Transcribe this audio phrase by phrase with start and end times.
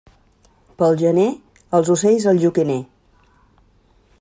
[0.79, 1.27] Pel gener,
[1.79, 2.81] els ocells al joquiner.